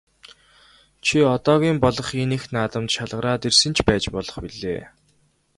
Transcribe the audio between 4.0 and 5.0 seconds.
болох билээ.